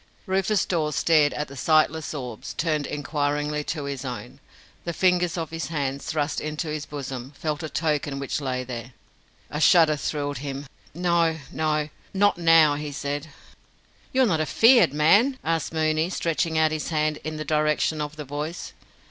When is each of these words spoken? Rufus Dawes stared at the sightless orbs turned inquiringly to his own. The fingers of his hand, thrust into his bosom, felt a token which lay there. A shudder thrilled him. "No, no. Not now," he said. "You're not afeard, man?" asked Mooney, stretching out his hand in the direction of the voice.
Rufus 0.25 0.65
Dawes 0.65 0.95
stared 0.95 1.31
at 1.35 1.47
the 1.47 1.55
sightless 1.55 2.11
orbs 2.15 2.55
turned 2.55 2.87
inquiringly 2.87 3.63
to 3.65 3.83
his 3.83 4.03
own. 4.03 4.39
The 4.83 4.93
fingers 4.93 5.37
of 5.37 5.51
his 5.51 5.67
hand, 5.67 6.01
thrust 6.01 6.41
into 6.41 6.69
his 6.69 6.87
bosom, 6.87 7.33
felt 7.37 7.61
a 7.61 7.69
token 7.69 8.17
which 8.17 8.41
lay 8.41 8.63
there. 8.63 8.93
A 9.51 9.61
shudder 9.61 9.95
thrilled 9.95 10.39
him. 10.39 10.65
"No, 10.95 11.37
no. 11.51 11.89
Not 12.15 12.39
now," 12.39 12.73
he 12.73 12.91
said. 12.91 13.27
"You're 14.11 14.25
not 14.25 14.41
afeard, 14.41 14.91
man?" 14.91 15.37
asked 15.43 15.71
Mooney, 15.71 16.09
stretching 16.09 16.57
out 16.57 16.71
his 16.71 16.89
hand 16.89 17.17
in 17.17 17.37
the 17.37 17.45
direction 17.45 18.01
of 18.01 18.15
the 18.15 18.25
voice. 18.25 18.73